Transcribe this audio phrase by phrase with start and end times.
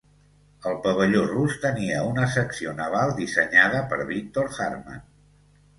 [0.69, 5.11] El pavelló rus tenia una secció naval dissenyada per Viktor Hartmann.